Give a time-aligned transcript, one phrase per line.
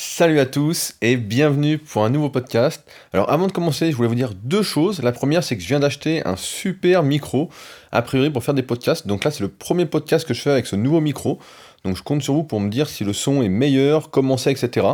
[0.00, 2.88] Salut à tous et bienvenue pour un nouveau podcast.
[3.12, 5.02] Alors avant de commencer, je voulais vous dire deux choses.
[5.02, 7.48] La première, c'est que je viens d'acheter un super micro,
[7.90, 9.08] a priori pour faire des podcasts.
[9.08, 11.40] Donc là, c'est le premier podcast que je fais avec ce nouveau micro.
[11.82, 14.52] Donc je compte sur vous pour me dire si le son est meilleur, comment c'est,
[14.52, 14.86] etc.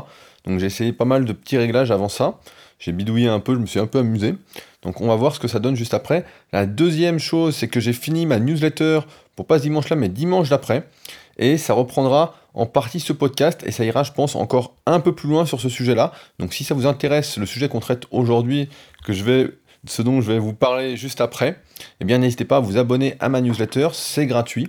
[0.46, 2.38] Donc j'ai essayé pas mal de petits réglages avant ça.
[2.78, 4.36] J'ai bidouillé un peu, je me suis un peu amusé.
[4.80, 6.24] Donc on va voir ce que ça donne juste après.
[6.50, 9.00] La deuxième chose, c'est que j'ai fini ma newsletter
[9.36, 10.88] pour pas ce dimanche-là, mais dimanche d'après.
[11.36, 15.14] Et ça reprendra en partie ce podcast et ça ira, je pense, encore un peu
[15.14, 16.12] plus loin sur ce sujet-là.
[16.38, 18.68] Donc si ça vous intéresse, le sujet qu'on traite aujourd'hui,
[19.04, 19.50] que je vais,
[19.86, 21.60] ce dont je vais vous parler juste après,
[22.00, 24.68] eh bien n'hésitez pas à vous abonner à ma newsletter, c'est gratuit.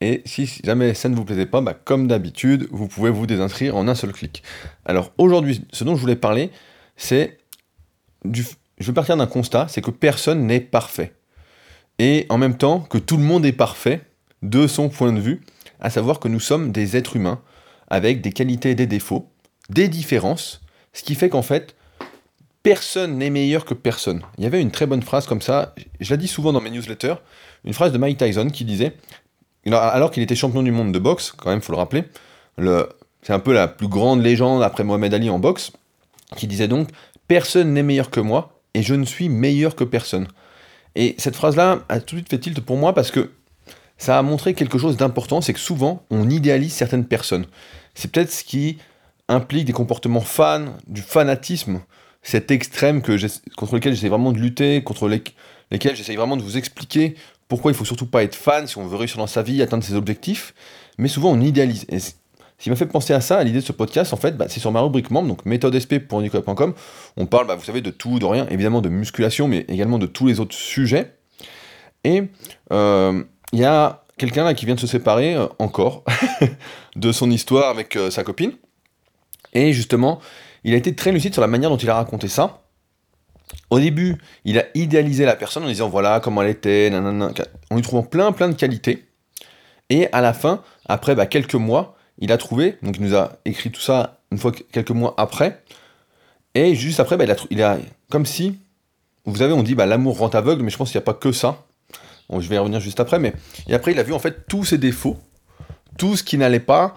[0.00, 3.76] Et si jamais ça ne vous plaisait pas, bah, comme d'habitude, vous pouvez vous désinscrire
[3.76, 4.42] en un seul clic.
[4.84, 6.50] Alors aujourd'hui, ce dont je voulais parler,
[6.96, 7.38] c'est
[8.24, 8.44] du...
[8.78, 11.14] Je vais partir d'un constat, c'est que personne n'est parfait.
[11.98, 14.02] Et en même temps que tout le monde est parfait,
[14.42, 15.40] de son point de vue,
[15.80, 17.40] à savoir que nous sommes des êtres humains
[17.88, 19.28] avec des qualités et des défauts,
[19.70, 20.60] des différences,
[20.92, 21.76] ce qui fait qu'en fait,
[22.62, 24.22] personne n'est meilleur que personne.
[24.38, 26.70] Il y avait une très bonne phrase comme ça, je la dis souvent dans mes
[26.70, 27.16] newsletters,
[27.64, 28.96] une phrase de Mike Tyson qui disait,
[29.70, 32.04] alors qu'il était champion du monde de boxe, quand même, faut le rappeler,
[33.22, 35.72] c'est un peu la plus grande légende après Mohamed Ali en boxe,
[36.36, 36.88] qui disait donc
[37.28, 40.28] Personne n'est meilleur que moi et je ne suis meilleur que personne.
[40.94, 43.32] Et cette phrase-là a tout de suite fait tilt pour moi parce que
[43.98, 47.46] ça a montré quelque chose d'important, c'est que souvent on idéalise certaines personnes.
[47.94, 48.78] C'est peut-être ce qui
[49.28, 51.80] implique des comportements fans, du fanatisme,
[52.22, 57.14] cet extrême contre lequel j'essaie vraiment de lutter, contre lesquels j'essaie vraiment de vous expliquer
[57.48, 59.84] pourquoi il faut surtout pas être fan si on veut réussir dans sa vie, atteindre
[59.84, 60.54] ses objectifs.
[60.98, 61.86] Mais souvent on idéalise.
[61.88, 62.12] Et ce
[62.58, 64.60] qui m'a fait penser à ça, à l'idée de ce podcast, en fait, bah, c'est
[64.60, 66.74] sur ma rubrique membre, donc méthodesp.nicolas.com.
[67.16, 70.06] On parle, bah, vous savez, de tout, de rien, évidemment de musculation, mais également de
[70.06, 71.12] tous les autres sujets.
[72.04, 72.24] Et
[72.72, 76.04] euh, il y a quelqu'un là qui vient de se séparer euh, encore
[76.96, 78.52] de son histoire avec euh, sa copine.
[79.52, 80.20] Et justement,
[80.64, 82.62] il a été très lucide sur la manière dont il a raconté ça.
[83.70, 87.82] Au début, il a idéalisé la personne en disant voilà comment elle était, en lui
[87.82, 89.06] trouvant plein plein de qualités.
[89.88, 93.38] Et à la fin, après bah, quelques mois, il a trouvé, donc il nous a
[93.44, 95.62] écrit tout ça une fois quelques mois après.
[96.54, 97.78] Et juste après, bah, il, a, il a
[98.10, 98.58] comme si,
[99.24, 101.14] vous savez, on dit bah, l'amour rend aveugle, mais je pense qu'il n'y a pas
[101.14, 101.65] que ça
[102.30, 103.32] je vais y revenir juste après, mais
[103.68, 105.16] et après il a vu en fait tous ses défauts,
[105.96, 106.96] tout ce qui n'allait pas,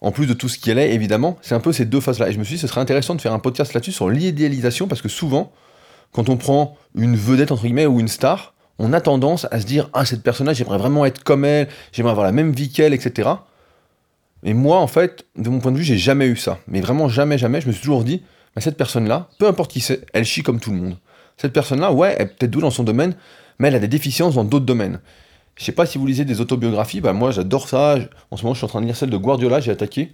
[0.00, 2.28] en plus de tout ce qui allait évidemment, c'est un peu ces deux phases-là.
[2.28, 4.88] Et je me suis dit ce serait intéressant de faire un podcast là-dessus sur l'idéalisation
[4.88, 5.52] parce que souvent,
[6.12, 9.66] quand on prend une vedette entre guillemets ou une star, on a tendance à se
[9.66, 12.94] dire ah cette personne-là j'aimerais vraiment être comme elle, j'aimerais avoir la même vie qu'elle,
[12.94, 13.30] etc.
[14.42, 17.08] Et moi en fait, de mon point de vue, j'ai jamais eu ça, mais vraiment
[17.08, 17.60] jamais, jamais.
[17.60, 18.22] Je me suis toujours dit
[18.56, 20.96] bah, cette personne-là, peu importe qui c'est, elle chie comme tout le monde.
[21.36, 23.14] Cette personne-là, ouais, elle est peut-être douée dans son domaine,
[23.62, 24.98] mais elle a des déficiences dans d'autres domaines.
[25.54, 27.96] Je sais pas si vous lisez des autobiographies, bah moi j'adore ça.
[28.32, 30.10] En ce moment, je suis en train de lire celle de Guardiola, j'ai attaqué,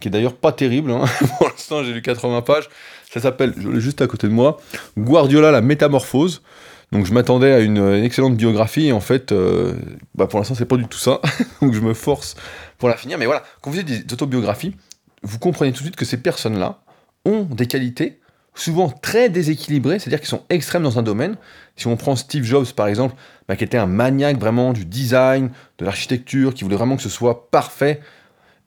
[0.00, 0.90] qui est d'ailleurs pas terrible.
[0.90, 1.04] Hein.
[1.38, 2.70] Pour l'instant, j'ai lu 80 pages.
[3.12, 4.56] Ça s'appelle, je l'ai juste à côté de moi,
[4.96, 6.42] Guardiola, la métamorphose.
[6.90, 9.74] Donc je m'attendais à une, excellente biographie en fait, euh,
[10.14, 11.20] bah pour l'instant, c'est pas du tout ça.
[11.60, 12.34] Donc je me force
[12.78, 13.18] pour la finir.
[13.18, 14.74] Mais voilà, quand vous faites des autobiographies,
[15.22, 16.78] vous comprenez tout de suite que ces personnes-là
[17.26, 18.20] ont des qualités
[18.56, 21.36] souvent très déséquilibrés, c'est-à-dire qu'ils sont extrêmes dans un domaine.
[21.76, 23.14] Si on prend Steve Jobs par exemple,
[23.48, 27.08] bah, qui était un maniaque vraiment du design, de l'architecture, qui voulait vraiment que ce
[27.08, 28.00] soit parfait,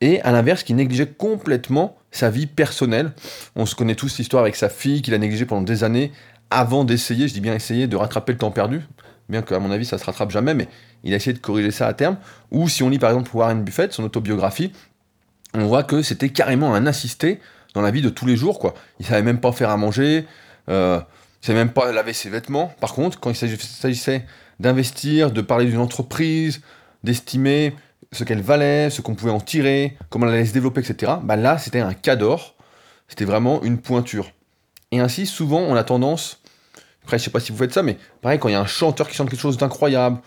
[0.01, 3.11] et à l'inverse, qui négligeait complètement sa vie personnelle.
[3.55, 6.11] On se connaît tous l'histoire avec sa fille qu'il a négligée pendant des années
[6.51, 8.81] avant d'essayer, je dis bien essayer, de rattraper le temps perdu,
[9.27, 10.67] bien qu'à mon avis ça se rattrape jamais, mais
[11.03, 12.17] il a essayé de corriger ça à terme.
[12.51, 14.71] Ou si on lit par exemple Warren Buffett, son autobiographie,
[15.53, 17.39] on voit que c'était carrément un assisté
[17.74, 18.74] dans la vie de tous les jours, quoi.
[19.00, 20.25] Il savait même pas faire à manger,
[20.69, 21.00] euh,
[21.41, 22.74] il savait même pas laver ses vêtements.
[22.80, 24.25] Par contre, quand il s'agissait
[24.59, 26.62] d'investir, de parler d'une entreprise,
[27.03, 27.74] d'estimer
[28.12, 31.35] ce qu'elle valait, ce qu'on pouvait en tirer, comment elle allait se développer, etc., bah
[31.35, 32.56] là, c'était un cador.
[33.07, 34.31] C'était vraiment une pointure.
[34.91, 36.41] Et ainsi, souvent, on a tendance,
[37.03, 38.68] après, je sais pas si vous faites ça, mais pareil, quand il y a un
[38.68, 40.19] chanteur qui chante quelque chose d'incroyable,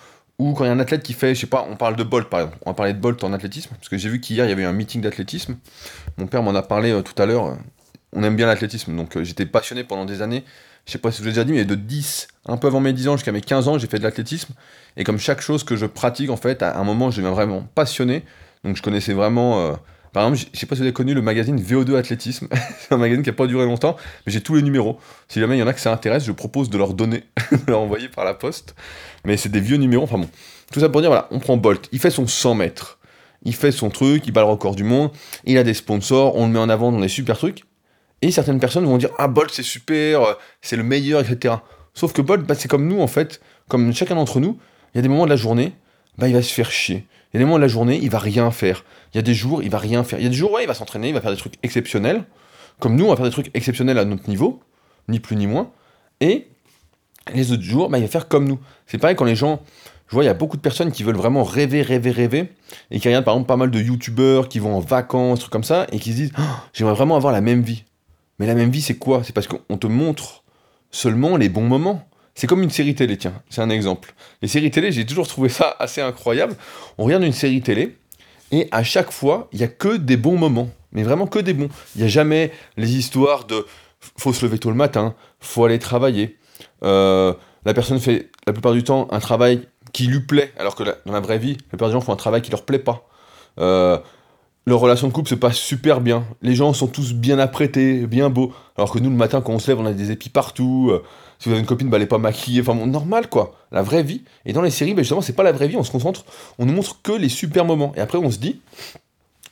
[0.43, 2.03] ou quand il y a un athlète qui fait, je sais pas, on parle de
[2.03, 4.45] Bolt par exemple, on va parler de Bolt en athlétisme, parce que j'ai vu qu'hier
[4.45, 5.57] il y avait eu un meeting d'athlétisme.
[6.19, 7.57] Mon père m'en a parlé euh, tout à l'heure.
[8.12, 10.44] On aime bien l'athlétisme, donc euh, j'étais passionné pendant des années.
[10.87, 12.81] Je sais pas si je vous l'ai déjà dit, mais de 10, un peu avant
[12.81, 14.55] mes 10 ans jusqu'à mes 15 ans, j'ai fait de l'athlétisme.
[14.97, 17.67] Et comme chaque chose que je pratique, en fait, à un moment, je deviens vraiment
[17.75, 18.25] passionné.
[18.65, 19.77] Donc je connaissais vraiment.
[20.12, 22.49] Par exemple, je sais pas si vous avez connu le magazine VO2 Athlétisme.
[22.81, 24.99] c'est un magazine qui a pas duré longtemps, mais j'ai tous les numéros.
[25.29, 27.70] Si jamais il y en a que ça intéresse, je propose de leur donner, de
[27.70, 28.75] leur envoyer par la poste.
[29.25, 30.29] Mais c'est des vieux numéros, enfin bon.
[30.70, 32.99] Tout ça pour dire, voilà, on prend Bolt, il fait son 100 mètres.
[33.44, 35.11] Il fait son truc, il bat le record du monde,
[35.44, 37.64] il a des sponsors, on le met en avant dans des super trucs.
[38.20, 41.56] Et certaines personnes vont dire, ah Bolt c'est super, c'est le meilleur, etc.
[41.94, 44.59] Sauf que Bolt, bah, c'est comme nous en fait, comme chacun d'entre nous,
[44.94, 45.73] il y a des moments de la journée,
[46.19, 47.06] bah, il va se faire chier.
[47.32, 48.84] Il y a des moments de la journée, il va rien faire.
[49.12, 50.19] Il y a des jours, il va rien faire.
[50.19, 52.25] Il y a des jours, ouais, il va s'entraîner, il va faire des trucs exceptionnels.
[52.79, 54.61] Comme nous, on va faire des trucs exceptionnels à notre niveau,
[55.08, 55.70] ni plus ni moins.
[56.20, 56.49] Et
[57.34, 58.58] les autres jours, bah, il va faire comme nous.
[58.87, 59.62] C'est pareil quand les gens.
[60.08, 62.52] Je vois, il y a beaucoup de personnes qui veulent vraiment rêver, rêver, rêver,
[62.90, 65.64] et qui regardent par exemple pas mal de youtubeurs qui vont en vacances, trucs comme
[65.64, 66.43] ça, et qui se disent oh,
[66.75, 67.85] J'aimerais vraiment avoir la même vie.
[68.38, 69.23] Mais la même vie, c'est quoi?
[69.25, 70.44] C'est parce qu'on te montre
[70.90, 72.06] seulement les bons moments.
[72.34, 74.14] C'est comme une série télé, tiens, c'est un exemple.
[74.40, 76.56] Les séries télé, j'ai toujours trouvé ça assez incroyable.
[76.99, 77.96] On regarde une série télé,
[78.52, 80.70] et à chaque fois, il n'y a que des bons moments.
[80.93, 81.69] Mais vraiment que des bons.
[81.96, 83.67] Il n'y a jamais les histoires de
[84.17, 86.37] faut se lever tôt le matin, faut aller travailler.
[86.82, 87.32] Euh,
[87.64, 91.12] la personne fait la plupart du temps un travail qui lui plaît, alors que dans
[91.12, 93.08] la vraie vie, la plupart des gens font un travail qui leur plaît pas.
[93.58, 93.99] Euh,
[94.67, 96.25] leur relation de couple se passe super bien.
[96.40, 98.52] Les gens sont tous bien apprêtés, bien beaux.
[98.76, 100.90] Alors que nous, le matin, quand on se lève, on a des épis partout.
[100.93, 101.02] Euh,
[101.43, 102.61] si vous avez une copine, bah, elle est pas maquillée.
[102.61, 103.56] Enfin, bon, normal, quoi.
[103.73, 104.23] La vraie vie.
[104.44, 105.77] Et dans les séries, bah, justement, c'est pas la vraie vie.
[105.77, 106.25] On se concentre,
[106.61, 107.93] on nous montre que les super moments.
[107.97, 108.61] Et après, on se dit,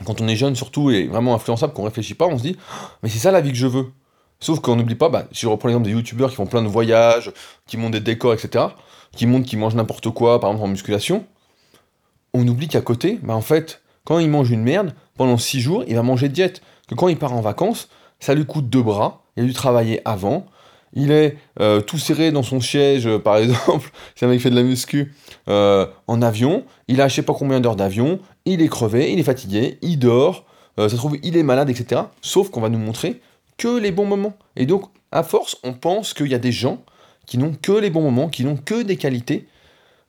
[0.06, 2.56] quand on est jeune surtout et vraiment influençable, qu'on réfléchit pas, on se dit,
[3.02, 3.90] mais c'est ça la vie que je veux.
[4.38, 6.68] Sauf qu'on n'oublie pas, bah, si je reprends l'exemple des youtubeurs qui font plein de
[6.68, 7.32] voyages,
[7.66, 8.66] qui montent des décors, etc.,
[9.16, 11.24] qui montrent qu'ils mangent n'importe quoi, par exemple en musculation,
[12.34, 15.84] on oublie qu'à côté, bah, en fait, quand il mange une merde, pendant 6 jours,
[15.88, 16.62] il va manger diète.
[16.86, 17.88] Que quand il part en vacances,
[18.20, 20.46] ça lui coûte deux bras, il a dû travailler avant,
[20.92, 24.50] il est euh, tout serré dans son siège, euh, par exemple, si un mec fait
[24.50, 25.14] de la muscu,
[25.48, 29.18] euh, en avion, il a je sais pas combien d'heures d'avion, il est crevé, il
[29.18, 30.46] est fatigué, il dort,
[30.78, 32.02] ça se trouve, il est malade, etc.
[32.22, 33.20] Sauf qu'on va nous montrer
[33.58, 34.32] que les bons moments.
[34.56, 36.82] Et donc, à force, on pense qu'il y a des gens
[37.26, 39.46] qui n'ont que les bons moments, qui n'ont que des qualités,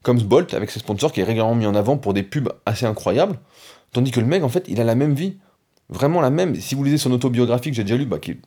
[0.01, 2.85] comme Bolt avec ses sponsors qui est régulièrement mis en avant pour des pubs assez
[2.85, 3.37] incroyables.
[3.91, 5.37] Tandis que le mec, en fait, il a la même vie.
[5.89, 6.55] Vraiment la même.
[6.55, 8.37] Si vous lisez son autobiographie que j'ai déjà lu, bah, qui,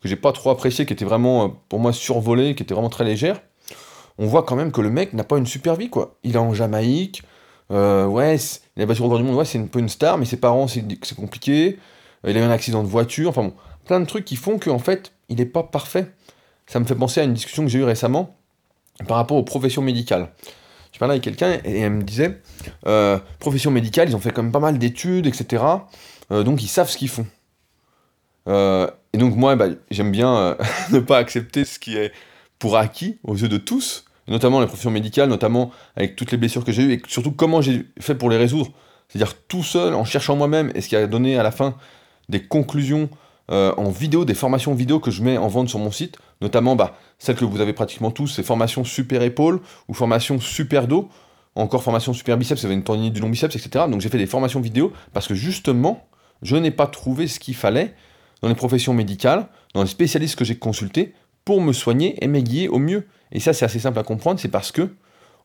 [0.00, 2.88] que j'ai pas trop apprécié, qui était vraiment, euh, pour moi, survolée, qui était vraiment
[2.88, 3.40] très légère,
[4.18, 6.16] on voit quand même que le mec n'a pas une super vie, quoi.
[6.24, 7.22] Il est en Jamaïque,
[7.70, 8.36] euh, ouais,
[8.76, 10.38] il a battu le record du monde, ouais, c'est un peu une star, mais ses
[10.38, 11.78] parents, c'est compliqué.
[12.26, 13.54] Il a eu un accident de voiture, enfin bon,
[13.84, 16.10] plein de trucs qui font qu'en fait, il n'est pas parfait.
[16.66, 18.36] Ça me fait penser à une discussion que j'ai eue récemment
[19.06, 20.28] par rapport aux professions médicales
[20.92, 22.40] je parlais avec quelqu'un et elle me disait
[22.86, 25.62] euh, profession médicale, ils ont fait quand même pas mal d'études, etc.
[26.32, 27.26] Euh, donc ils savent ce qu'ils font.
[28.48, 30.56] Euh, et donc moi, bah, j'aime bien
[30.90, 32.12] ne pas accepter ce qui est
[32.58, 36.64] pour acquis aux yeux de tous, notamment les professions médicales, notamment avec toutes les blessures
[36.64, 38.72] que j'ai eues et surtout comment j'ai fait pour les résoudre.
[39.08, 41.76] C'est-à-dire tout seul, en cherchant moi-même, et ce qui a donné à la fin
[42.28, 43.08] des conclusions
[43.50, 46.76] euh, en vidéo, des formations vidéo que je mets en vente sur mon site, notamment
[46.76, 51.08] bah, celles que vous avez pratiquement tous, c'est formation super épaule ou formation super dos,
[51.54, 53.86] encore formation super biceps, ça va une tendinite du long biceps, etc.
[53.90, 56.06] Donc j'ai fait des formations vidéo parce que justement,
[56.42, 57.94] je n'ai pas trouvé ce qu'il fallait
[58.42, 61.14] dans les professions médicales, dans les spécialistes que j'ai consultés
[61.44, 63.06] pour me soigner et m'aiguiller au mieux.
[63.32, 64.90] Et ça, c'est assez simple à comprendre, c'est parce que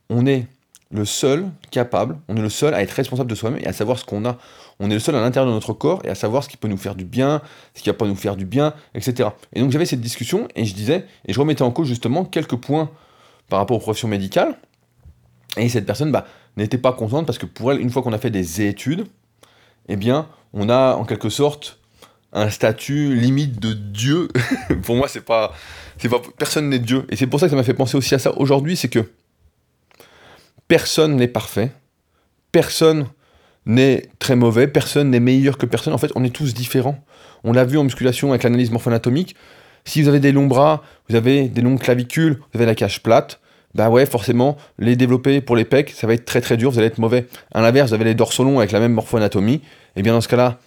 [0.10, 0.48] on est
[0.92, 3.98] le seul capable, on est le seul à être responsable de soi-même et à savoir
[3.98, 4.38] ce qu'on a.
[4.80, 6.68] On est le seul à l'intérieur de notre corps et à savoir ce qui peut
[6.68, 7.42] nous faire du bien,
[7.74, 9.30] ce qui va pas nous faire du bien, etc.
[9.54, 12.58] Et donc j'avais cette discussion et je disais, et je remettais en cause justement quelques
[12.58, 12.92] points
[13.50, 14.56] par rapport aux professions médicales.
[15.58, 16.26] Et cette personne bah,
[16.58, 19.08] n'était pas contente parce que pour elle, une fois qu'on a fait des études,
[19.90, 21.80] eh bien, on a en quelque sorte
[22.34, 24.28] un statut limite de Dieu.
[24.84, 25.54] pour moi, c'est pas,
[25.98, 27.06] c'est pas, personne n'est Dieu.
[27.10, 29.12] Et c'est pour ça que ça m'a fait penser aussi à ça aujourd'hui, c'est que
[30.68, 31.72] personne n'est parfait,
[32.52, 33.08] personne
[33.66, 35.94] n'est très mauvais, personne n'est meilleur que personne.
[35.94, 36.98] En fait, on est tous différents.
[37.44, 39.36] On l'a vu en musculation avec l'analyse morpho-anatomique.
[39.86, 43.04] Si vous avez des longs bras, vous avez des longues clavicules, vous avez la cage
[43.04, 43.40] plate,
[43.76, 46.78] bah ouais, forcément, les développer pour les pecs, ça va être très très dur, vous
[46.78, 47.28] allez être mauvais.
[47.54, 49.62] À l'inverse, vous avez les dorsaux longs avec la même morpho-anatomie, et
[49.98, 50.60] eh bien dans ce cas-là,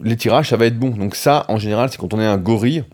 [0.00, 0.90] les tirages, ça va être bon.
[0.90, 2.84] Donc ça, en général, c'est quand on est un gorille,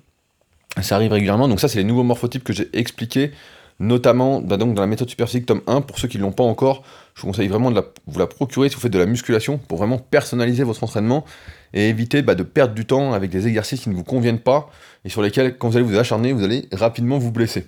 [0.83, 1.49] ça arrive régulièrement.
[1.49, 3.33] Donc ça, c'est les nouveaux morphotypes que j'ai expliqués
[3.81, 5.81] notamment bah, dans la méthode Super tome 1.
[5.83, 6.83] Pour ceux qui ne l'ont pas encore,
[7.15, 9.79] je vous conseille vraiment de vous la procurer si vous faites de la musculation pour
[9.79, 11.25] vraiment personnaliser votre entraînement
[11.73, 14.71] et éviter bah, de perdre du temps avec des exercices qui ne vous conviennent pas
[15.05, 17.67] et sur lesquels, quand vous allez vous acharner, vous allez rapidement vous blesser.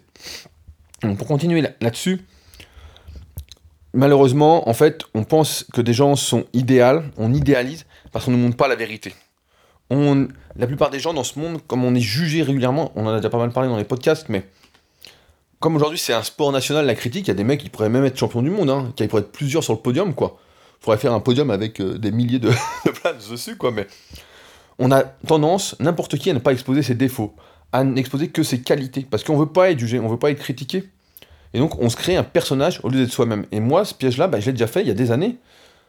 [1.02, 2.22] Donc pour continuer là-dessus,
[3.92, 8.36] malheureusement, en fait, on pense que des gens sont idéaux, on idéalise parce qu'on ne
[8.36, 9.12] montre pas la vérité.
[9.90, 13.10] On, la plupart des gens dans ce monde, comme on est jugé régulièrement, on en
[13.10, 14.46] a déjà pas mal parlé dans les podcasts, mais
[15.60, 17.88] comme aujourd'hui c'est un sport national, la critique, il y a des mecs qui pourraient
[17.88, 20.38] même être champions du monde, hein, qui pourraient être plusieurs sur le podium, quoi.
[20.80, 22.50] Faudrait faire un podium avec euh, des milliers de,
[23.00, 23.86] places dessus, quoi, mais
[24.78, 27.34] on a tendance, n'importe qui, à ne pas exposer ses défauts,
[27.72, 30.38] à n'exposer que ses qualités, parce qu'on veut pas être jugé, on veut pas être
[30.38, 30.84] critiqué.
[31.54, 33.46] Et donc on se crée un personnage au lieu d'être soi-même.
[33.52, 35.38] Et moi, ce piège-là, bah, je l'ai déjà fait il y a des années,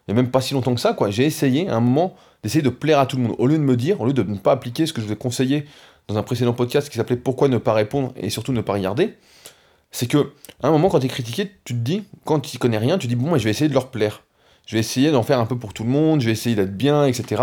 [0.08, 1.10] et même pas si longtemps que ça, quoi.
[1.10, 3.64] J'ai essayé à un moment d'essayer de plaire à tout le monde, au lieu de
[3.64, 5.66] me dire, au lieu de ne pas appliquer ce que je vous ai conseillé
[6.08, 9.16] dans un précédent podcast qui s'appelait Pourquoi ne pas répondre et surtout ne pas regarder
[9.92, 12.78] c'est que à un moment, quand tu es critiqué, tu te dis, quand tu connais
[12.78, 14.24] rien, tu te dis, bon, moi, je vais essayer de leur plaire.
[14.66, 16.76] Je vais essayer d'en faire un peu pour tout le monde, je vais essayer d'être
[16.76, 17.42] bien, etc.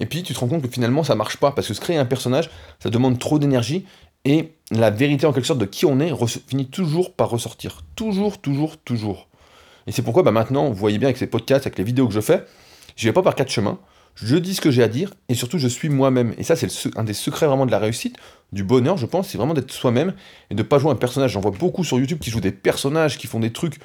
[0.00, 1.96] Et puis tu te rends compte que finalement ça marche pas, parce que se créer
[1.96, 2.50] un personnage,
[2.80, 3.86] ça demande trop d'énergie,
[4.24, 6.12] et la vérité en quelque sorte de qui on est
[6.48, 7.82] finit toujours par ressortir.
[7.94, 9.27] Toujours, toujours, toujours.
[9.88, 12.14] Et c'est pourquoi bah, maintenant, vous voyez bien avec ces podcasts, avec les vidéos que
[12.14, 12.44] je fais,
[12.94, 13.78] je vais pas par quatre chemins,
[14.14, 16.34] je dis ce que j'ai à dire, et surtout je suis moi-même.
[16.38, 18.16] Et ça c'est un des secrets vraiment de la réussite,
[18.52, 20.14] du bonheur je pense, c'est vraiment d'être soi-même,
[20.50, 21.32] et de pas jouer un personnage.
[21.32, 23.78] J'en vois beaucoup sur YouTube qui jouent des personnages, qui font des trucs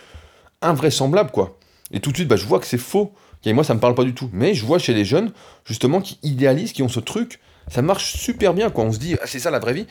[0.61, 1.57] invraisemblables, quoi.
[1.91, 3.13] Et tout de suite, bah, je vois que c'est faux.
[3.45, 4.29] Et moi, ça me parle pas du tout.
[4.31, 5.31] Mais je vois chez les jeunes,
[5.65, 8.85] justement, qui idéalisent, qui ont ce truc, ça marche super bien, quoi.
[8.85, 9.85] On se dit, ah, c'est ça la vraie vie.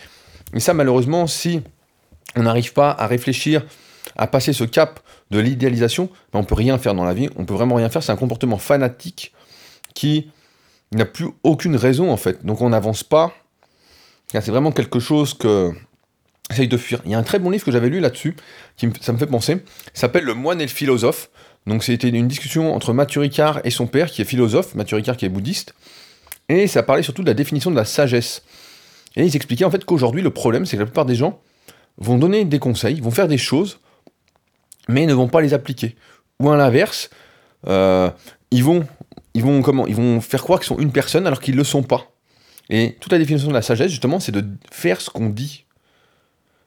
[0.52, 1.60] Mais ça, malheureusement, si
[2.34, 3.64] on n'arrive pas à réfléchir,
[4.16, 5.00] à passer ce cap
[5.30, 7.28] de l'idéalisation, ben on peut rien faire dans la vie.
[7.36, 8.02] On peut vraiment rien faire.
[8.02, 9.32] C'est un comportement fanatique
[9.94, 10.30] qui
[10.92, 12.44] n'a plus aucune raison, en fait.
[12.44, 13.32] Donc on n'avance pas.
[14.28, 15.72] C'est vraiment quelque chose que
[16.50, 17.00] j'essaye de fuir.
[17.04, 18.34] Il y a un très bon livre que j'avais lu là-dessus,
[18.76, 19.62] qui ça me fait penser.
[19.92, 21.30] S'appelle Le moine et le philosophe.
[21.66, 25.16] Donc c'était une discussion entre Mathieu Ricard et son père, qui est philosophe, Mathieu Ricard
[25.16, 25.74] qui est bouddhiste,
[26.48, 28.42] et ça parlait surtout de la définition de la sagesse.
[29.16, 31.40] Et ils expliquaient en fait qu'aujourd'hui, le problème, c'est que la plupart des gens
[31.98, 33.78] vont donner des conseils, vont faire des choses,
[34.88, 35.96] mais ne vont pas les appliquer.
[36.40, 37.10] Ou à l'inverse,
[37.68, 38.10] euh,
[38.50, 38.86] ils, vont,
[39.34, 41.64] ils, vont, comment, ils vont faire croire qu'ils sont une personne alors qu'ils ne le
[41.64, 42.12] sont pas.
[42.70, 45.66] Et toute la définition de la sagesse, justement, c'est de faire ce qu'on dit.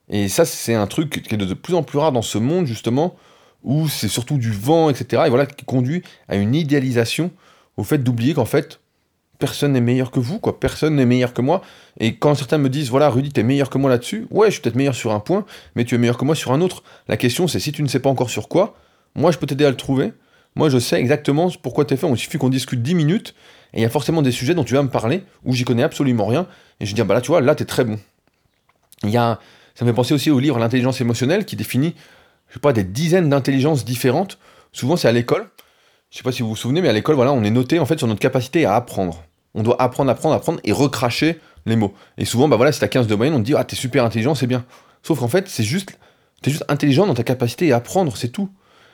[0.10, 2.67] Et ça, c'est un truc qui est de plus en plus rare dans ce monde,
[2.67, 3.15] justement,
[3.63, 5.24] où c'est surtout du vent, etc.
[5.25, 7.31] Et voilà, qui conduit à une idéalisation,
[7.77, 8.79] au fait d'oublier qu'en fait,
[9.39, 10.60] personne n'est meilleur que vous, quoi.
[10.60, 11.62] Personne n'est meilleur que moi.
[12.00, 14.62] Et quand certains me disent, voilà, Rudy, t'es meilleur que moi là-dessus, ouais, je suis
[14.62, 16.84] peut-être meilleur sur un point, mais tu es meilleur que moi sur un autre.
[17.08, 18.75] La question, c'est si tu ne sais pas encore sur quoi,
[19.15, 20.13] moi, je peux t'aider à le trouver.
[20.56, 22.08] Moi, je sais exactement pourquoi t'es fait.
[22.08, 23.36] Il suffit qu'on discute 10 minutes,
[23.74, 25.84] et il y a forcément des sujets dont tu vas me parler, où j'y connais
[25.84, 26.48] absolument rien,
[26.80, 28.00] et je dis, bah là, tu vois, là, t'es très bon.
[29.04, 29.39] Il y a,
[29.75, 31.94] ça me fait penser aussi au livre L'intelligence émotionnelle, qui définit
[32.50, 34.38] je sais pas, des dizaines d'intelligences différentes.
[34.72, 35.50] Souvent, c'est à l'école.
[36.15, 37.86] Je sais pas si vous vous souvenez, mais à l'école, voilà, on est noté en
[37.86, 39.25] fait sur notre capacité à apprendre.
[39.53, 41.93] On doit apprendre, apprendre, apprendre et recracher les mots.
[42.17, 44.05] Et souvent, bah voilà, si t'as 15 de moyenne, on te dit, ah, t'es super
[44.05, 44.63] intelligent, c'est bien.
[45.03, 46.00] Sauf qu'en fait, c'est juste,
[46.41, 48.50] t'es juste intelligent dans ta capacité à apprendre, c'est tout.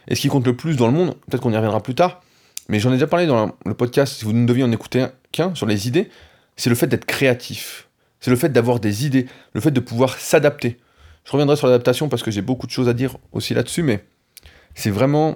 [0.07, 2.23] Et ce qui compte le plus dans le monde, peut-être qu'on y reviendra plus tard,
[2.69, 5.53] mais j'en ai déjà parlé dans le podcast, si vous ne deviez en écouter qu'un
[5.53, 6.09] sur les idées,
[6.55, 7.87] c'est le fait d'être créatif.
[8.19, 10.79] C'est le fait d'avoir des idées, le fait de pouvoir s'adapter.
[11.25, 14.03] Je reviendrai sur l'adaptation parce que j'ai beaucoup de choses à dire aussi là-dessus, mais
[14.73, 15.35] c'est vraiment.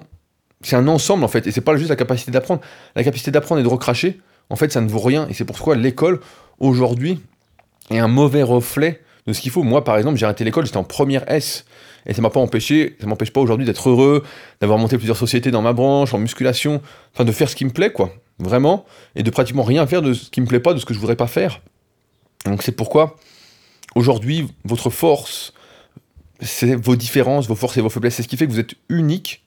[0.62, 2.60] C'est un ensemble en fait, et c'est pas juste la capacité d'apprendre.
[2.94, 4.20] La capacité d'apprendre et de recracher,
[4.50, 6.20] en fait, ça ne vaut rien, et c'est pourquoi l'école,
[6.58, 7.20] aujourd'hui,
[7.90, 9.62] est un mauvais reflet de ce qu'il faut.
[9.62, 11.64] Moi, par exemple, j'ai arrêté l'école, j'étais en première S,
[12.06, 14.22] et ça m'a pas empêché, ça m'empêche pas aujourd'hui d'être heureux,
[14.60, 16.80] d'avoir monté plusieurs sociétés dans ma branche, en musculation,
[17.12, 18.84] enfin de faire ce qui me plaît, quoi, vraiment,
[19.16, 20.98] et de pratiquement rien faire de ce qui me plaît pas, de ce que je
[20.98, 21.60] voudrais pas faire.
[22.44, 23.16] Donc c'est pourquoi,
[23.96, 25.52] aujourd'hui, votre force,
[26.40, 28.14] c'est vos différences, vos forces et vos faiblesses.
[28.14, 29.44] C'est ce qui fait que vous êtes unique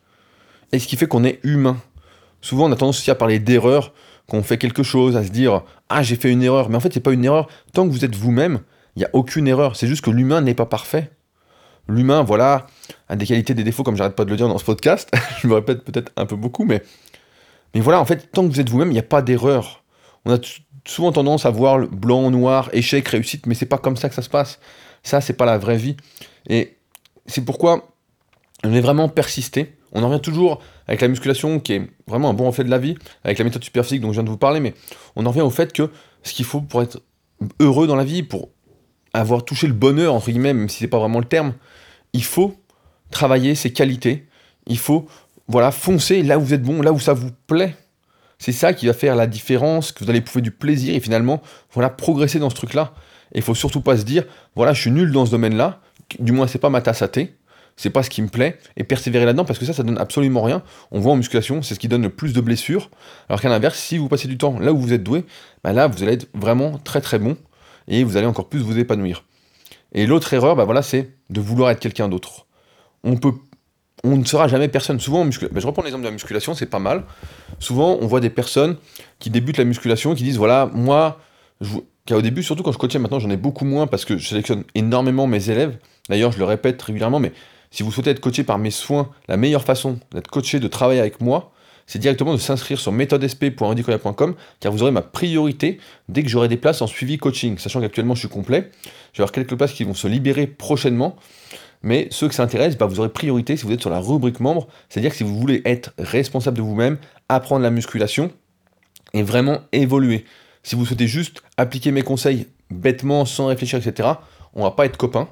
[0.72, 1.78] et ce qui fait qu'on est humain.
[2.42, 3.94] Souvent, on a tendance aussi à parler d'erreur,
[4.28, 6.70] qu'on fait quelque chose, à se dire Ah, j'ai fait une erreur.
[6.70, 7.48] Mais en fait, c'est pas une erreur.
[7.74, 8.60] Tant que vous êtes vous-même,
[8.96, 9.76] il n'y a aucune erreur.
[9.76, 11.12] C'est juste que l'humain n'est pas parfait.
[11.88, 12.68] L'humain, voilà,
[13.08, 15.10] a des qualités, des défauts, comme j'arrête pas de le dire dans ce podcast.
[15.42, 16.84] Je me répète peut-être un peu beaucoup, mais,
[17.74, 19.84] mais voilà, en fait, tant que vous êtes vous-même, il n'y a pas d'erreur.
[20.26, 20.38] On a
[20.86, 24.16] souvent tendance à voir le blanc, noir, échec, réussite, mais c'est pas comme ça que
[24.16, 24.60] ça se passe.
[25.02, 25.98] Ça, c'est pas la vraie vie.
[26.48, 26.78] Et
[27.26, 27.90] c'est pourquoi
[28.64, 29.76] on est vraiment persisté.
[29.92, 32.78] On en revient toujours avec la musculation, qui est vraiment un bon effet de la
[32.78, 34.74] vie, avec la méthode superphysique dont je viens de vous parler, mais
[35.16, 35.90] on en revient au fait que
[36.24, 37.02] ce qu'il faut pour être
[37.60, 38.50] heureux dans la vie, pour
[39.14, 41.54] avoir touché le bonheur, entre guillemets, même si c'est pas vraiment le terme,
[42.14, 42.56] il faut
[43.12, 44.28] travailler ses qualités,
[44.68, 45.08] il faut
[45.48, 47.76] voilà, foncer là où vous êtes bon, là où ça vous plaît.
[48.38, 51.42] C'est ça qui va faire la différence, que vous allez prouver du plaisir et finalement,
[51.74, 52.94] voilà, progresser dans ce truc-là.
[53.34, 54.24] Et il faut surtout pas se dire,
[54.56, 55.82] voilà, je suis nul dans ce domaine-là,
[56.20, 57.36] du moins c'est pas ma tasse à thé,
[57.80, 60.42] c'est pas ce qui me plaît, et persévérer là-dedans parce que ça, ça donne absolument
[60.42, 60.64] rien.
[60.92, 62.90] On voit en musculation, c'est ce qui donne le plus de blessures,
[63.30, 65.24] alors qu'à l'inverse, si vous passez du temps là où vous êtes doué,
[65.64, 67.38] bah là vous allez être vraiment très très bon
[67.88, 69.24] et vous allez encore plus vous épanouir.
[69.94, 72.48] Et l'autre erreur, bah voilà, c'est de vouloir être quelqu'un d'autre.
[73.06, 73.32] On peut,
[74.04, 75.00] on ne sera jamais personne.
[75.00, 77.06] Souvent en musculation, bah, je reprends l'exemple de la musculation, c'est pas mal.
[77.60, 78.76] Souvent, on voit des personnes
[79.20, 81.22] qui débutent la musculation, qui disent voilà, moi,
[81.62, 81.78] je,
[82.12, 84.66] au début, surtout quand je coachais, maintenant j'en ai beaucoup moins parce que je sélectionne
[84.76, 85.78] énormément mes élèves.
[86.10, 87.32] D'ailleurs, je le répète régulièrement, mais
[87.72, 91.00] si vous souhaitez être coaché par mes soins, la meilleure façon d'être coaché, de travailler
[91.00, 91.52] avec moi,
[91.90, 96.58] c'est directement de s'inscrire sur méthodesp.rudicoya.com car vous aurez ma priorité dès que j'aurai des
[96.58, 98.70] places en suivi coaching, sachant qu'actuellement je suis complet.
[99.14, 101.16] Je vais avoir quelques places qui vont se libérer prochainement.
[101.82, 104.40] Mais ceux que ça intéresse, bah, vous aurez priorité si vous êtes sur la rubrique
[104.40, 106.98] membre, c'est-à-dire que si vous voulez être responsable de vous-même,
[107.28, 108.32] apprendre la musculation
[109.14, 110.26] et vraiment évoluer.
[110.62, 114.10] Si vous souhaitez juste appliquer mes conseils bêtement, sans réfléchir, etc.,
[114.54, 115.28] on va pas être copains.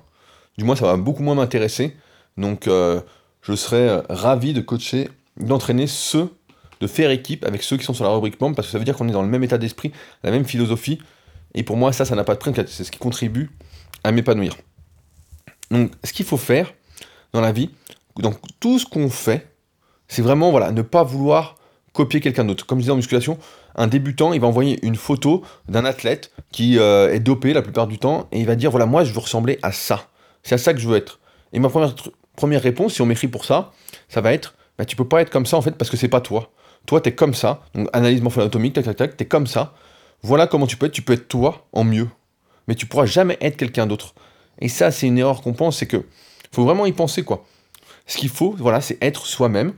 [0.57, 1.95] du moins ça va beaucoup moins m'intéresser.
[2.37, 3.01] Donc euh,
[3.41, 6.29] je serais euh, ravi de coacher, d'entraîner ceux,
[6.79, 8.85] de faire équipe avec ceux qui sont sur la rubrique membre, parce que ça veut
[8.85, 9.91] dire qu'on est dans le même état d'esprit,
[10.23, 10.99] la même philosophie.
[11.55, 13.49] Et pour moi, ça, ça n'a pas de prix, c'est ce qui contribue
[14.03, 14.55] à m'épanouir.
[15.71, 16.73] Donc ce qu'il faut faire
[17.33, 17.69] dans la vie,
[18.17, 19.51] donc tout ce qu'on fait,
[20.07, 21.55] c'est vraiment voilà, ne pas vouloir
[21.93, 22.65] copier quelqu'un d'autre.
[22.65, 23.39] Comme je disais en musculation,
[23.75, 27.87] un débutant, il va envoyer une photo d'un athlète qui euh, est dopé la plupart
[27.87, 30.07] du temps, et il va dire, voilà, moi, je veux ressembler à ça.
[30.43, 31.19] C'est à ça que je veux être.
[31.53, 31.93] Et ma première,
[32.37, 33.73] première réponse, si on m'écrit pour ça,
[34.07, 36.07] ça va être, bah, tu peux pas être comme ça, en fait, parce que c'est
[36.07, 36.51] pas toi.
[36.85, 37.65] Toi, tu es comme ça.
[37.75, 39.73] Donc, analyse morpho-anatomique, tac, tac, tac, t'es comme ça.
[40.21, 40.93] Voilà comment tu peux être.
[40.93, 42.07] Tu peux être toi en mieux.
[42.67, 44.13] Mais tu pourras jamais être quelqu'un d'autre.
[44.59, 46.05] Et ça, c'est une erreur qu'on pense, c'est que
[46.53, 47.45] faut vraiment y penser, quoi.
[48.05, 49.73] Ce qu'il faut, voilà, c'est être soi-même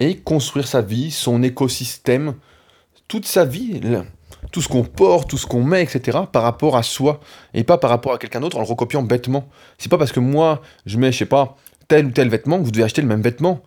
[0.00, 2.34] et construire sa vie, son écosystème,
[3.08, 3.80] toute sa vie,
[4.52, 7.20] tout ce qu'on porte, tout ce qu'on met, etc., par rapport à soi,
[7.54, 9.48] et pas par rapport à quelqu'un d'autre en le recopiant bêtement.
[9.78, 11.56] C'est pas parce que moi, je mets, je sais pas,
[11.90, 13.62] tel ou tel vêtement vous devez acheter le même vêtement.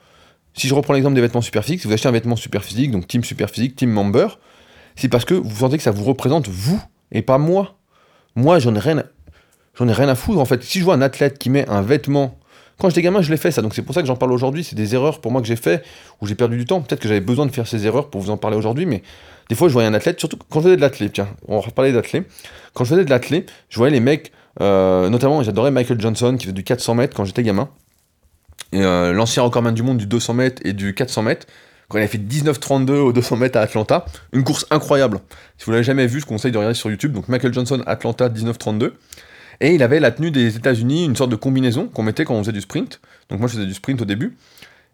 [0.56, 2.90] Si je reprends l'exemple des vêtements super physiques, si vous achetez un vêtement super physique,
[2.90, 4.40] donc team super physique, team member,
[4.96, 7.76] c'est parce que vous sentez que ça vous représente vous, et pas moi.
[8.36, 9.04] Moi, j'en ai rien,
[9.76, 10.64] j'en ai rien à foutre, en fait.
[10.64, 12.38] Si je vois un athlète qui met un vêtement
[12.80, 14.64] quand j'étais gamin, je l'ai fait ça, donc c'est pour ça que j'en parle aujourd'hui.
[14.64, 15.84] C'est des erreurs pour moi que j'ai fait,
[16.22, 16.82] où j'ai perdu du temps.
[16.82, 19.04] Peut-être que j'avais besoin de faire ces erreurs pour vous en parler aujourd'hui, mais
[19.50, 21.66] des fois je voyais un athlète, surtout quand je faisais de l'athlète, tiens, on va
[21.66, 22.26] reparler d'athlète.
[22.74, 26.46] Quand je faisais de l'athlète, je voyais les mecs, euh, notamment j'adorais Michael Johnson qui
[26.46, 27.70] faisait du 400 mètres quand j'étais gamin.
[28.74, 31.48] Euh, l'ancien recordman du monde du 200 mètres et du 400 mètres,
[31.90, 35.20] quand il a fait 19,32 au 200 mètres à Atlanta, une course incroyable.
[35.58, 37.12] Si vous l'avez jamais vu, je conseille de regarder sur YouTube.
[37.12, 38.94] Donc Michael Johnson, Atlanta 19,32.
[39.62, 42.42] Et il avait la tenue des États-Unis, une sorte de combinaison qu'on mettait quand on
[42.42, 43.00] faisait du sprint.
[43.30, 44.36] Donc moi je faisais du sprint au début.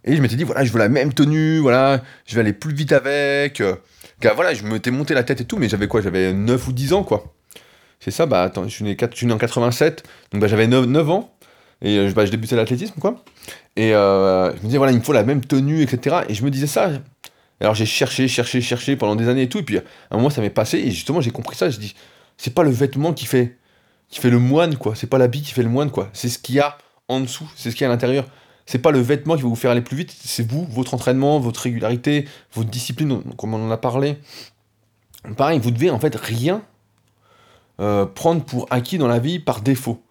[0.05, 2.73] Et je m'étais dit, voilà, je veux la même tenue, voilà, je vais aller plus
[2.73, 3.61] vite avec.
[3.61, 3.75] Euh,
[4.21, 6.73] car voilà, je m'étais monté la tête et tout, mais j'avais quoi J'avais 9 ou
[6.73, 7.33] 10 ans, quoi.
[7.99, 8.95] C'est ça, bah attends, je suis né,
[9.31, 11.33] en 87, donc bah, j'avais 9, ans.
[11.81, 13.23] Et euh, bah, je débutais l'athlétisme, quoi.
[13.75, 16.17] Et euh, je me disais, voilà, il me faut la même tenue, etc.
[16.27, 16.91] Et je me disais ça.
[17.61, 19.59] Alors j'ai cherché, cherché, cherché pendant des années et tout.
[19.59, 20.77] Et puis à un moment, ça m'est passé.
[20.77, 21.69] Et justement, j'ai compris ça.
[21.69, 21.95] Je dis,
[22.37, 23.57] c'est pas le vêtement qui fait
[24.09, 24.95] qui fait le moine, quoi.
[24.95, 26.09] C'est pas l'habit qui fait le moine, quoi.
[26.13, 26.77] C'est ce qu'il y a
[27.07, 28.25] en dessous, c'est ce qu'il y a à l'intérieur.
[28.65, 31.39] C'est pas le vêtement qui va vous faire aller plus vite, c'est vous, votre entraînement,
[31.39, 34.17] votre régularité, votre discipline, comme on en a parlé.
[35.37, 36.61] Pareil, vous devez en fait rien
[37.79, 40.01] euh, prendre pour acquis dans la vie par défaut.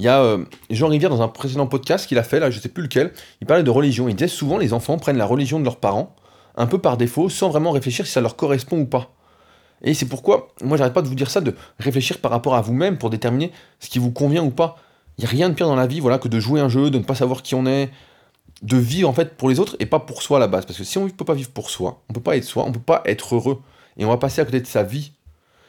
[0.00, 2.58] Il y a euh, Jean Rivière dans un précédent podcast qu'il a fait, là je
[2.58, 4.08] sais plus lequel, il parlait de religion.
[4.08, 6.16] Il disait souvent les enfants prennent la religion de leurs parents,
[6.56, 9.12] un peu par défaut, sans vraiment réfléchir si ça leur correspond ou pas.
[9.82, 12.62] Et c'est pourquoi, moi j'arrête pas de vous dire ça, de réfléchir par rapport à
[12.62, 14.78] vous-même pour déterminer ce qui vous convient ou pas.
[15.18, 16.90] Il n'y a rien de pire dans la vie voilà, que de jouer un jeu,
[16.90, 17.90] de ne pas savoir qui on est,
[18.62, 20.64] de vivre en fait pour les autres et pas pour soi à la base.
[20.64, 22.44] Parce que si on ne peut pas vivre pour soi, on ne peut pas être
[22.44, 23.60] soi, on ne peut pas être heureux.
[23.98, 25.12] Et on va passer à côté de sa vie.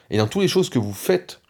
[0.08, 1.41] Et dans toutes les choses que vous faites,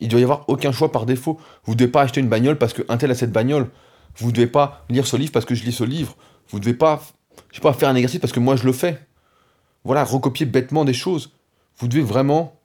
[0.00, 1.40] il doit y avoir aucun choix par défaut.
[1.64, 3.70] Vous ne devez pas acheter une bagnole parce qu'un tel a cette bagnole.
[4.16, 6.16] Vous ne devez pas lire ce livre parce que je lis ce livre.
[6.48, 7.02] Vous ne devez pas,
[7.50, 9.00] je sais pas, faire un exercice parce que moi je le fais.
[9.84, 11.32] Voilà, recopier bêtement des choses.
[11.78, 12.58] Vous devez vraiment,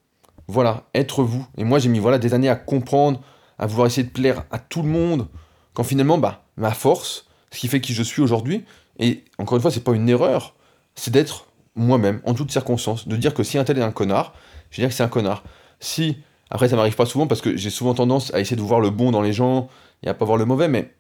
[0.48, 1.46] voilà, être vous.
[1.58, 3.22] Et moi, j'ai mis voilà des années à comprendre,
[3.60, 5.28] à vouloir essayer de plaire à tout le monde,
[5.74, 8.66] quand finalement, bah, ma force, ce qui fait qui je suis aujourd'hui,
[9.00, 10.56] et encore une fois, c'est pas une erreur,
[10.96, 14.34] c'est d'être moi-même, en toutes circonstances, de dire que si un tel est un connard,
[14.70, 15.44] je vais dire que c'est un connard.
[15.80, 16.18] Si,
[16.52, 18.90] après, ça m'arrive pas souvent parce que j'ai souvent tendance à essayer de voir le
[18.90, 19.70] bon dans les gens
[20.04, 20.94] et à pas voir le mauvais, mais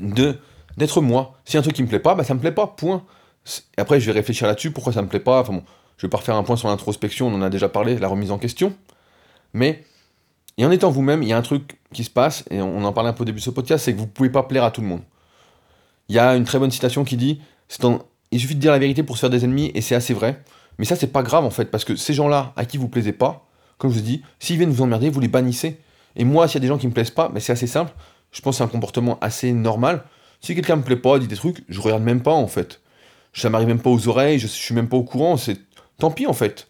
[0.00, 0.38] de
[0.76, 1.34] d'être moi.
[1.44, 3.04] Si un truc qui me plaît pas, bah ça me plaît pas, point.
[3.76, 5.40] Et après, je vais réfléchir là-dessus, pourquoi ça me plaît pas.
[5.40, 5.64] Enfin bon,
[5.96, 8.30] je vais pas refaire un point sur l'introspection, on en a déjà parlé, la remise
[8.30, 8.72] en question.
[9.54, 9.84] Mais,
[10.60, 13.10] en étant vous-même, il y a un truc qui se passe, et on en parlait
[13.10, 14.80] un peu au début de ce podcast, c'est que vous pouvez pas plaire à tout
[14.80, 15.02] le monde.
[16.08, 17.40] Il y a une très bonne citation qui dit
[18.30, 20.42] Il suffit de dire la vérité pour se faire des ennemis, et c'est assez vrai.
[20.78, 23.12] Mais ça, c'est pas grave en fait, parce que ces gens-là à qui vous plaisez
[23.12, 23.43] pas,
[23.78, 25.78] comme je vous dis, s'ils viennent vous emmerder, vous les bannissez.
[26.16, 27.92] Et moi, s'il y a des gens qui me plaisent pas, mais c'est assez simple,
[28.32, 30.04] je pense que c'est un comportement assez normal.
[30.40, 32.80] Si quelqu'un me plaît pas, dit des trucs, je regarde même pas en fait.
[33.32, 35.58] Ça m'arrive même pas aux oreilles, je, je suis même pas au courant, c'est
[35.98, 36.68] tant pis en fait.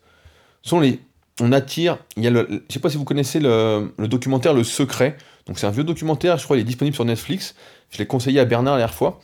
[1.41, 1.99] On attire.
[2.17, 5.17] Il y sais pas si vous connaissez le, documentaire Le Secret.
[5.47, 7.55] Donc c'est un vieux documentaire, je crois, il est disponible sur Netflix.
[7.91, 9.21] Je l'ai conseillé à Bernard la fois.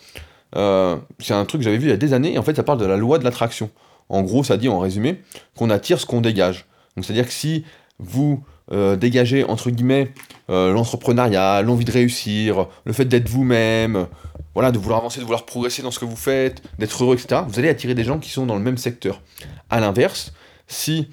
[0.57, 2.37] Euh, c'est un truc que j'avais vu il y a des années.
[2.37, 3.71] En fait, ça parle de la loi de l'attraction.
[4.09, 5.23] En gros, ça dit en résumé
[5.57, 6.67] qu'on attire ce qu'on dégage.
[6.97, 7.65] Donc c'est à dire que si
[7.99, 10.13] vous euh, dégagez entre guillemets
[10.49, 14.07] euh, l'entrepreneuriat, l'envie de réussir, le fait d'être vous-même,
[14.55, 17.43] voilà, de vouloir avancer, de vouloir progresser dans ce que vous faites, d'être heureux, etc.,
[17.47, 19.23] vous allez attirer des gens qui sont dans le même secteur.
[19.71, 20.33] À l'inverse,
[20.67, 21.09] si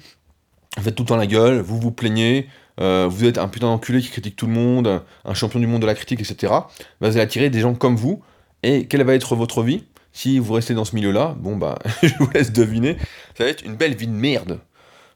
[0.76, 2.48] vous faites tout le temps la gueule, vous vous plaignez,
[2.80, 5.82] euh, vous êtes un putain d'enculé qui critique tout le monde, un champion du monde
[5.82, 6.68] de la critique, etc., bah,
[7.00, 8.22] vous allez attirer des gens comme vous.
[8.62, 9.84] Et quelle va être votre vie?
[10.12, 12.96] Si vous restez dans ce milieu-là Bon, bah, je vous laisse deviner.
[13.36, 14.60] Ça va être une belle vie de merde.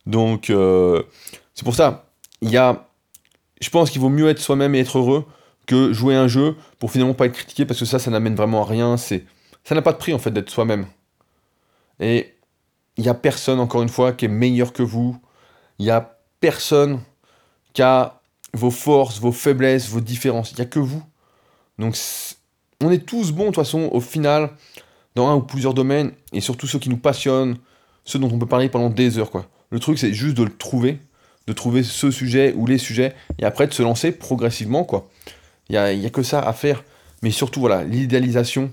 [0.06, 1.02] Donc, euh,
[1.54, 2.06] c'est pour ça,
[2.40, 2.88] il y a.
[3.60, 5.24] Je pense qu'il vaut mieux être soi-même et être heureux
[5.66, 8.62] que jouer un jeu pour finalement pas être critiqué parce que ça, ça n'amène vraiment
[8.62, 8.96] à rien.
[8.96, 9.24] C'est,
[9.62, 10.86] ça n'a pas de prix en fait d'être soi-même.
[12.00, 12.34] Et
[12.96, 15.16] il n'y a personne, encore une fois, qui est meilleur que vous.
[15.78, 17.00] Il n'y a personne
[17.72, 18.20] qui a
[18.52, 20.50] vos forces, vos faiblesses, vos différences.
[20.52, 21.02] Il n'y a que vous.
[21.78, 21.96] Donc
[22.82, 24.50] on est tous bons de toute façon au final
[25.14, 27.56] dans un ou plusieurs domaines et surtout ceux qui nous passionnent,
[28.04, 29.46] ceux dont on peut parler pendant des heures quoi.
[29.72, 30.98] Le truc c'est juste de le trouver,
[31.48, 35.08] de trouver ce sujet ou les sujets et après de se lancer progressivement quoi.
[35.68, 36.84] Il n'y a, a, que ça à faire.
[37.22, 38.70] Mais surtout voilà, l'idéalisation,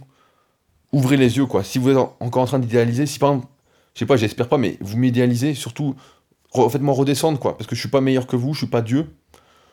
[0.92, 1.64] ouvrez les yeux quoi.
[1.64, 3.48] Si vous êtes encore en train d'idéaliser, si par exemple,
[3.94, 5.96] je sais pas, j'espère pas, mais vous m'idéalisez, surtout
[6.54, 9.08] faites-moi redescendre quoi, parce que je suis pas meilleur que vous, je suis pas Dieu,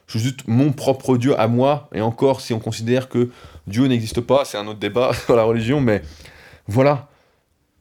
[0.06, 3.30] je suis juste mon propre Dieu à moi, et encore si on considère que
[3.66, 6.02] Dieu n'existe pas, c'est un autre débat dans la religion, mais
[6.68, 7.08] voilà,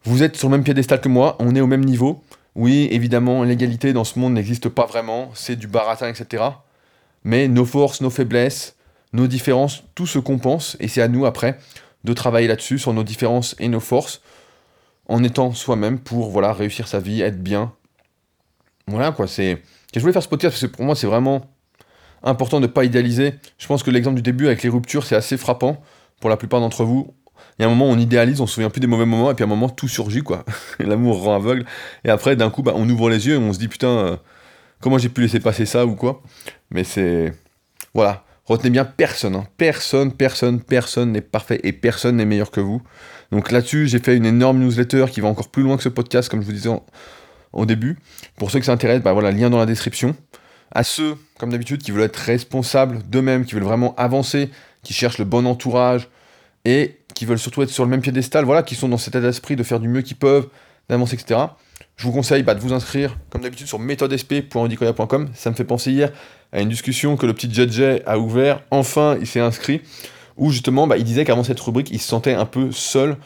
[0.04, 2.22] vous êtes sur le même piédestal que moi, on est au même niveau.
[2.56, 6.42] Oui, évidemment, l'égalité dans ce monde n'existe pas vraiment, c'est du baratin, etc.
[7.22, 8.76] Mais nos forces, nos faiblesses,
[9.12, 11.58] nos différences, tout se compense, et c'est à nous après
[12.04, 14.22] de travailler là-dessus, sur nos différences et nos forces,
[15.06, 17.74] en étant soi-même pour voilà réussir sa vie, être bien.
[18.86, 19.62] Voilà quoi, c'est.
[19.94, 21.50] Je voulais faire ce podcast parce que pour moi c'est vraiment
[22.22, 23.34] important de ne pas idéaliser.
[23.58, 25.82] Je pense que l'exemple du début avec les ruptures, c'est assez frappant
[26.20, 27.14] pour la plupart d'entre vous.
[27.58, 29.34] Il y a un moment on idéalise, on se souvient plus des mauvais moments, et
[29.34, 30.44] puis à un moment tout surgit, quoi.
[30.78, 31.64] L'amour rend aveugle.
[32.04, 34.16] Et après, d'un coup, bah, on ouvre les yeux et on se dit, putain, euh,
[34.80, 36.22] comment j'ai pu laisser passer ça ou quoi.
[36.70, 37.32] Mais c'est.
[37.94, 38.24] Voilà.
[38.44, 39.46] Retenez bien, personne, hein.
[39.56, 42.80] personne, personne, personne n'est parfait et personne n'est meilleur que vous.
[43.32, 46.28] Donc là-dessus, j'ai fait une énorme newsletter qui va encore plus loin que ce podcast,
[46.28, 46.70] comme je vous disais
[47.52, 47.98] au début.
[48.36, 50.14] Pour ceux qui s'intéressent, bah voilà, lien dans la description
[50.70, 54.50] à ceux, comme d'habitude, qui veulent être responsables d'eux-mêmes, qui veulent vraiment avancer,
[54.82, 56.08] qui cherchent le bon entourage
[56.64, 59.22] et qui veulent surtout être sur le même piédestal, voilà, qui sont dans cet état
[59.22, 60.48] d'esprit de faire du mieux qu'ils peuvent,
[60.90, 61.40] d'avancer, etc.
[61.96, 65.30] Je vous conseille bah, de vous inscrire, comme d'habitude, sur méthodesp.andicoya.com.
[65.34, 66.12] Ça me fait penser hier
[66.52, 68.60] à une discussion que le petit JJ a ouvert.
[68.70, 69.80] Enfin, il s'est inscrit,
[70.36, 73.16] où justement, bah, il disait qu'avant cette rubrique, il se sentait un peu seul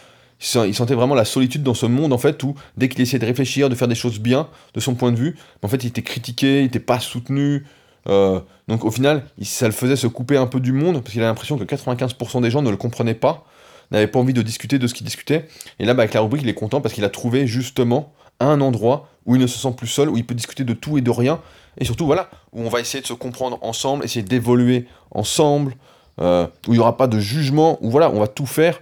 [0.66, 3.26] il sentait vraiment la solitude dans ce monde en fait où dès qu'il essayait de
[3.26, 6.03] réfléchir, de faire des choses bien de son point de vue, en fait il était
[6.03, 7.66] critiqué, il n'était pas soutenu.
[8.09, 11.22] Euh, donc au final, ça le faisait se couper un peu du monde parce qu'il
[11.22, 13.44] a l'impression que 95% des gens ne le comprenaient pas,
[13.90, 15.48] n'avaient pas envie de discuter de ce qu'il discutait.
[15.79, 18.61] Et là, bah, avec la rubrique, il est content parce qu'il a trouvé justement un
[18.61, 21.03] endroit où il ne se sent plus seul, où il peut discuter de tout et
[21.03, 21.40] de rien,
[21.79, 25.74] et surtout voilà, où on va essayer de se comprendre ensemble, essayer d'évoluer ensemble,
[26.20, 28.81] euh, où il n'y aura pas de jugement, où voilà, on va tout faire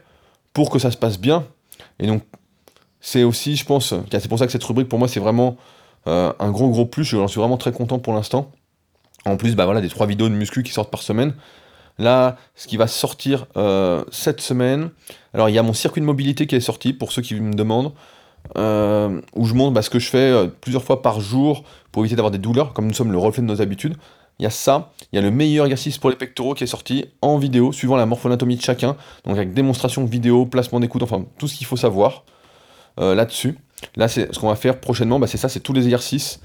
[0.53, 1.45] pour que ça se passe bien.
[1.99, 2.23] Et donc,
[3.01, 5.57] c'est aussi, je pense, c'est pour ça que cette rubrique, pour moi, c'est vraiment
[6.07, 7.05] euh, un gros, gros plus.
[7.05, 8.51] J'en suis vraiment très content pour l'instant.
[9.25, 11.35] En plus, bah voilà, des trois vidéos de muscu qui sortent par semaine.
[11.99, 14.91] Là, ce qui va sortir euh, cette semaine,
[15.35, 17.55] alors il y a mon circuit de mobilité qui est sorti, pour ceux qui me
[17.55, 17.93] demandent,
[18.57, 22.17] euh, où je montre bah, ce que je fais plusieurs fois par jour pour éviter
[22.17, 23.97] d'avoir des douleurs, comme nous sommes le reflet de nos habitudes.
[24.39, 26.69] Il y a ça, il y a le meilleur exercice pour les pectoraux qui est
[26.69, 31.25] sorti en vidéo, suivant la morphonatomie de chacun, donc avec démonstration vidéo, placement d'écoute, enfin
[31.39, 32.25] tout ce qu'il faut savoir
[33.01, 33.59] euh, là-dessus.
[33.97, 36.41] Là, c'est ce qu'on va faire prochainement, bah, c'est ça, c'est tous les exercices.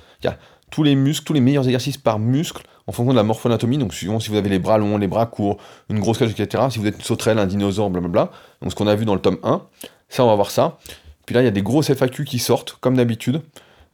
[0.74, 3.94] Tous les muscles, tous les meilleurs exercices par muscle en fonction de la morphonatomie, donc
[3.94, 5.58] suivant si vous avez les bras longs, les bras courts,
[5.88, 6.64] une grosse cage, etc.
[6.72, 8.32] Si vous êtes une sauterelle, un dinosaure, blablabla.
[8.60, 9.62] Donc ce qu'on a vu dans le tome 1,
[10.10, 10.80] ça on va voir ça.
[11.28, 13.44] Puis là, il y a des grosses FAQ qui sortent, comme d'habitude.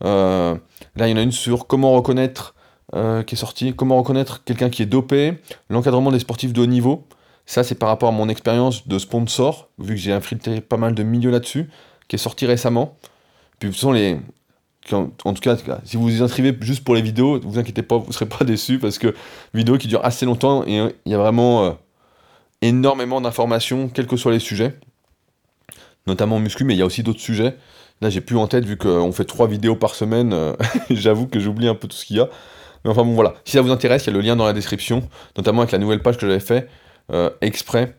[0.05, 0.55] Euh,
[0.95, 2.55] là, il y en a une sur comment reconnaître
[2.95, 3.73] euh, qui est sorti.
[3.75, 5.37] Comment reconnaître quelqu'un qui est dopé
[5.69, 7.05] L'encadrement des sportifs de haut niveau.
[7.45, 10.95] Ça, c'est par rapport à mon expérience de sponsor, vu que j'ai infiltré pas mal
[10.95, 11.69] de milieux là-dessus,
[12.07, 12.95] qui est sorti récemment.
[13.59, 14.17] Puis, ce sont les.
[14.93, 18.07] En, tout cas, si vous vous inscrivez juste pour les vidéos, vous inquiétez pas, vous
[18.07, 19.13] ne serez pas déçus parce que
[19.53, 21.71] vidéo qui dure assez longtemps et il y a vraiment euh,
[22.61, 24.75] énormément d'informations, quels que soient les sujets,
[26.07, 27.55] notamment muscu, mais il y a aussi d'autres sujets.
[28.01, 30.31] Là, j'ai plus en tête vu qu'on fait trois vidéos par semaine.
[30.33, 30.53] Euh,
[30.89, 32.29] j'avoue que j'oublie un peu tout ce qu'il y a.
[32.83, 34.53] Mais enfin bon voilà, si ça vous intéresse, il y a le lien dans la
[34.53, 36.69] description, notamment avec la nouvelle page que j'avais fait
[37.11, 37.95] euh, exprès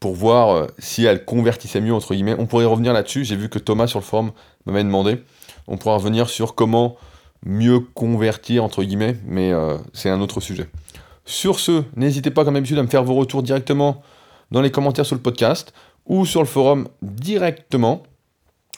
[0.00, 2.34] pour voir euh, si elle convertissait mieux entre guillemets.
[2.38, 4.32] On pourrait revenir là-dessus, j'ai vu que Thomas sur le forum
[4.64, 5.22] m'avait demandé.
[5.66, 6.96] On pourra revenir sur comment
[7.44, 10.68] mieux convertir entre guillemets, mais euh, c'est un autre sujet.
[11.24, 14.02] Sur ce, n'hésitez pas comme d'habitude à me faire vos retours directement
[14.50, 15.72] dans les commentaires sur le podcast
[16.06, 18.02] ou sur le forum directement.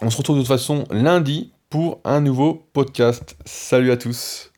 [0.01, 3.37] On se retrouve de toute façon lundi pour un nouveau podcast.
[3.45, 4.53] Salut à tous